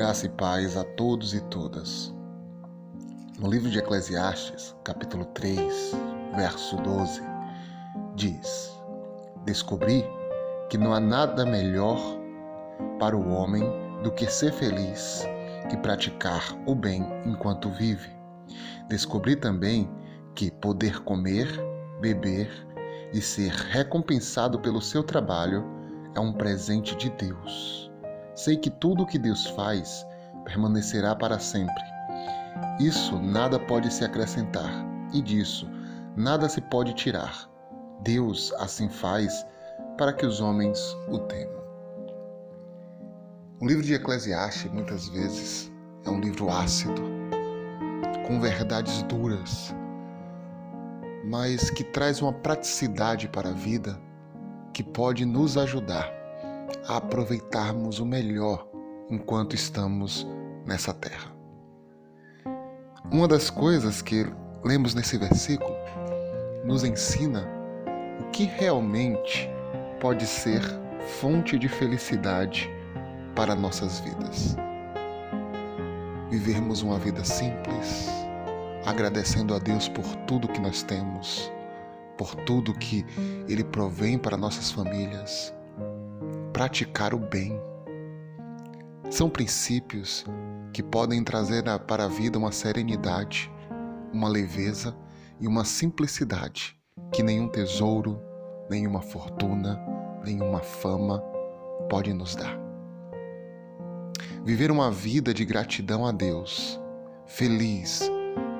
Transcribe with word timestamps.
Graça 0.00 0.24
e 0.24 0.30
paz 0.30 0.78
a 0.78 0.82
todos 0.82 1.34
e 1.34 1.42
todas. 1.42 2.10
No 3.38 3.50
livro 3.50 3.68
de 3.68 3.80
Eclesiastes, 3.80 4.74
capítulo 4.82 5.26
3, 5.26 5.92
verso 6.34 6.78
12, 6.78 7.20
diz: 8.16 8.80
Descobri 9.44 10.02
que 10.70 10.78
não 10.78 10.94
há 10.94 11.00
nada 11.00 11.44
melhor 11.44 11.98
para 12.98 13.14
o 13.14 13.28
homem 13.28 13.62
do 14.02 14.10
que 14.10 14.24
ser 14.24 14.54
feliz 14.54 15.28
e 15.70 15.76
praticar 15.76 16.56
o 16.64 16.74
bem 16.74 17.06
enquanto 17.26 17.68
vive. 17.68 18.08
Descobri 18.88 19.36
também 19.36 19.86
que 20.34 20.50
poder 20.50 21.00
comer, 21.02 21.46
beber 22.00 22.48
e 23.12 23.20
ser 23.20 23.52
recompensado 23.52 24.58
pelo 24.60 24.80
seu 24.80 25.02
trabalho 25.02 25.62
é 26.14 26.20
um 26.20 26.32
presente 26.32 26.96
de 26.96 27.10
Deus. 27.10 27.89
Sei 28.42 28.56
que 28.56 28.70
tudo 28.70 29.02
o 29.02 29.06
que 29.06 29.18
Deus 29.18 29.48
faz 29.48 30.06
permanecerá 30.46 31.14
para 31.14 31.38
sempre. 31.38 31.84
Isso 32.80 33.18
nada 33.20 33.58
pode 33.58 33.92
se 33.92 34.02
acrescentar, 34.02 34.72
e 35.12 35.20
disso 35.20 35.68
nada 36.16 36.48
se 36.48 36.58
pode 36.62 36.94
tirar. 36.94 37.46
Deus 38.00 38.50
assim 38.58 38.88
faz 38.88 39.46
para 39.98 40.14
que 40.14 40.24
os 40.24 40.40
homens 40.40 40.80
o 41.10 41.18
temam. 41.18 41.62
O 43.60 43.66
livro 43.66 43.84
de 43.84 43.92
Eclesiastes, 43.92 44.72
muitas 44.72 45.06
vezes, 45.10 45.70
é 46.06 46.08
um 46.08 46.18
livro 46.18 46.48
ácido, 46.48 47.02
com 48.26 48.40
verdades 48.40 49.02
duras, 49.02 49.74
mas 51.26 51.68
que 51.68 51.84
traz 51.84 52.22
uma 52.22 52.32
praticidade 52.32 53.28
para 53.28 53.50
a 53.50 53.52
vida 53.52 54.00
que 54.72 54.82
pode 54.82 55.26
nos 55.26 55.58
ajudar 55.58 56.19
a 56.86 56.96
aproveitarmos 56.96 57.98
o 57.98 58.06
melhor 58.06 58.66
enquanto 59.10 59.54
estamos 59.54 60.26
nessa 60.66 60.94
terra. 60.94 61.32
Uma 63.10 63.26
das 63.26 63.50
coisas 63.50 64.02
que 64.02 64.24
lemos 64.64 64.94
nesse 64.94 65.18
versículo 65.18 65.74
nos 66.64 66.84
ensina 66.84 67.48
o 68.20 68.30
que 68.30 68.44
realmente 68.44 69.48
pode 70.00 70.26
ser 70.26 70.62
fonte 71.20 71.58
de 71.58 71.68
felicidade 71.68 72.70
para 73.34 73.54
nossas 73.54 74.00
vidas. 74.00 74.56
Vivermos 76.30 76.82
uma 76.82 76.98
vida 76.98 77.24
simples, 77.24 78.08
agradecendo 78.86 79.54
a 79.54 79.58
Deus 79.58 79.88
por 79.88 80.04
tudo 80.26 80.46
que 80.46 80.60
nós 80.60 80.82
temos, 80.82 81.50
por 82.16 82.34
tudo 82.34 82.74
que 82.74 83.04
Ele 83.48 83.64
provém 83.64 84.16
para 84.18 84.36
nossas 84.36 84.70
famílias, 84.70 85.52
praticar 86.60 87.14
o 87.14 87.18
bem. 87.18 87.58
São 89.08 89.30
princípios 89.30 90.26
que 90.74 90.82
podem 90.82 91.24
trazer 91.24 91.64
para 91.86 92.04
a 92.04 92.06
vida 92.06 92.38
uma 92.38 92.52
serenidade, 92.52 93.50
uma 94.12 94.28
leveza 94.28 94.94
e 95.40 95.48
uma 95.48 95.64
simplicidade 95.64 96.76
que 97.14 97.22
nenhum 97.22 97.48
tesouro, 97.48 98.20
nenhuma 98.68 99.00
fortuna, 99.00 99.80
nenhuma 100.22 100.58
fama 100.58 101.20
pode 101.88 102.12
nos 102.12 102.36
dar. 102.36 102.60
Viver 104.44 104.70
uma 104.70 104.90
vida 104.90 105.32
de 105.32 105.46
gratidão 105.46 106.04
a 106.04 106.12
Deus, 106.12 106.78
feliz 107.24 108.02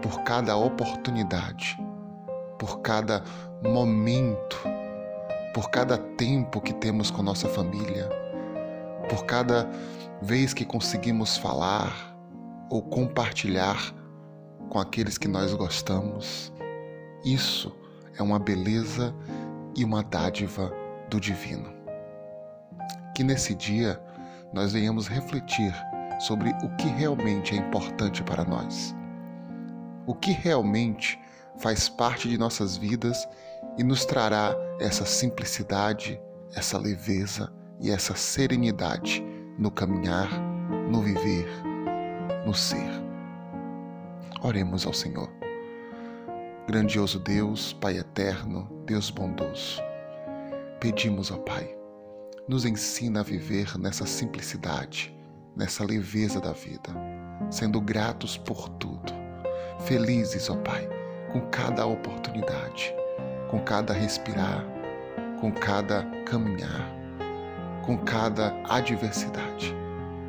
por 0.00 0.22
cada 0.22 0.56
oportunidade, 0.56 1.76
por 2.58 2.80
cada 2.80 3.22
momento 3.62 4.79
por 5.54 5.70
cada 5.70 5.98
tempo 5.98 6.60
que 6.60 6.72
temos 6.72 7.10
com 7.10 7.22
nossa 7.22 7.48
família, 7.48 8.08
por 9.08 9.24
cada 9.24 9.68
vez 10.22 10.54
que 10.54 10.64
conseguimos 10.64 11.36
falar 11.36 12.16
ou 12.70 12.82
compartilhar 12.82 13.92
com 14.68 14.78
aqueles 14.78 15.18
que 15.18 15.26
nós 15.26 15.52
gostamos. 15.54 16.52
Isso 17.24 17.74
é 18.16 18.22
uma 18.22 18.38
beleza 18.38 19.14
e 19.76 19.84
uma 19.84 20.02
dádiva 20.02 20.72
do 21.08 21.20
divino. 21.20 21.72
Que 23.14 23.24
nesse 23.24 23.54
dia 23.54 24.00
nós 24.52 24.72
venhamos 24.72 25.08
refletir 25.08 25.74
sobre 26.20 26.50
o 26.62 26.76
que 26.76 26.86
realmente 26.86 27.54
é 27.54 27.58
importante 27.58 28.22
para 28.22 28.44
nós. 28.44 28.94
O 30.06 30.14
que 30.14 30.32
realmente 30.32 31.18
faz 31.60 31.88
parte 31.88 32.28
de 32.28 32.38
nossas 32.38 32.76
vidas 32.76 33.28
e 33.78 33.84
nos 33.84 34.04
trará 34.04 34.54
essa 34.80 35.04
simplicidade, 35.04 36.20
essa 36.54 36.78
leveza 36.78 37.52
e 37.80 37.90
essa 37.90 38.14
serenidade 38.14 39.22
no 39.58 39.70
caminhar, 39.70 40.28
no 40.90 41.02
viver, 41.02 41.46
no 42.46 42.54
ser. 42.54 42.90
Oremos 44.42 44.86
ao 44.86 44.92
Senhor. 44.92 45.30
Grandioso 46.66 47.18
Deus, 47.18 47.72
Pai 47.74 47.98
eterno, 47.98 48.68
Deus 48.86 49.10
bondoso, 49.10 49.82
pedimos, 50.78 51.30
ó 51.30 51.36
Pai, 51.38 51.76
nos 52.48 52.64
ensina 52.64 53.20
a 53.20 53.22
viver 53.24 53.76
nessa 53.78 54.06
simplicidade, 54.06 55.14
nessa 55.56 55.84
leveza 55.84 56.40
da 56.40 56.52
vida, 56.52 56.94
sendo 57.50 57.80
gratos 57.80 58.36
por 58.36 58.68
tudo, 58.70 59.12
felizes, 59.80 60.48
ó 60.48 60.56
Pai, 60.56 60.88
com 61.32 61.40
cada 61.50 61.86
oportunidade 61.86 62.94
com 63.50 63.58
cada 63.60 63.92
respirar, 63.92 64.64
com 65.40 65.50
cada 65.50 66.04
caminhar, 66.24 66.88
com 67.84 67.98
cada 67.98 68.54
adversidade. 68.68 69.74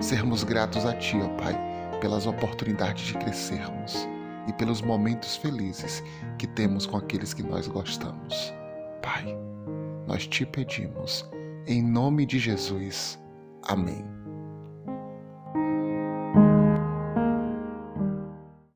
Sermos 0.00 0.42
gratos 0.42 0.86
a 0.86 0.94
Ti, 0.94 1.18
ó 1.18 1.28
Pai, 1.36 1.54
pelas 2.00 2.26
oportunidades 2.26 3.04
de 3.04 3.14
crescermos 3.14 4.08
e 4.48 4.52
pelos 4.54 4.80
momentos 4.80 5.36
felizes 5.36 6.02
que 6.38 6.46
temos 6.46 6.86
com 6.86 6.96
aqueles 6.96 7.34
que 7.34 7.42
nós 7.42 7.68
gostamos. 7.68 8.52
Pai, 9.02 9.36
nós 10.06 10.26
te 10.26 10.46
pedimos, 10.46 11.28
em 11.66 11.82
nome 11.82 12.24
de 12.24 12.38
Jesus. 12.38 13.20
Amém. 13.68 14.21